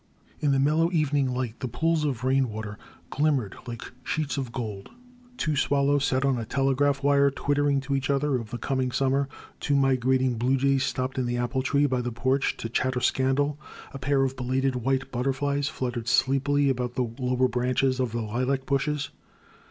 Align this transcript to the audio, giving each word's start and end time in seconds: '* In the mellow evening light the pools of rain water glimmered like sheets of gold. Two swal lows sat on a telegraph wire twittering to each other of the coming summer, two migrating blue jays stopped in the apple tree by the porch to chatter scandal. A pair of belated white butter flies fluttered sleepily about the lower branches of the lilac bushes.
'* 0.23 0.39
In 0.41 0.51
the 0.51 0.57
mellow 0.57 0.89
evening 0.91 1.31
light 1.31 1.59
the 1.59 1.67
pools 1.67 2.05
of 2.05 2.23
rain 2.23 2.49
water 2.49 2.79
glimmered 3.11 3.55
like 3.67 3.83
sheets 4.03 4.35
of 4.35 4.51
gold. 4.51 4.89
Two 5.37 5.51
swal 5.51 5.85
lows 5.85 6.05
sat 6.05 6.25
on 6.25 6.39
a 6.39 6.43
telegraph 6.45 7.03
wire 7.03 7.29
twittering 7.29 7.79
to 7.81 7.95
each 7.95 8.09
other 8.09 8.33
of 8.37 8.49
the 8.49 8.57
coming 8.57 8.91
summer, 8.91 9.29
two 9.59 9.75
migrating 9.75 10.39
blue 10.39 10.57
jays 10.57 10.85
stopped 10.85 11.19
in 11.19 11.27
the 11.27 11.37
apple 11.37 11.61
tree 11.61 11.85
by 11.85 12.01
the 12.01 12.11
porch 12.11 12.57
to 12.57 12.67
chatter 12.67 12.99
scandal. 12.99 13.59
A 13.93 13.99
pair 13.99 14.23
of 14.23 14.35
belated 14.35 14.75
white 14.77 15.11
butter 15.11 15.33
flies 15.33 15.67
fluttered 15.69 16.07
sleepily 16.07 16.67
about 16.67 16.95
the 16.95 17.07
lower 17.19 17.47
branches 17.47 17.99
of 17.99 18.11
the 18.11 18.21
lilac 18.23 18.65
bushes. 18.65 19.09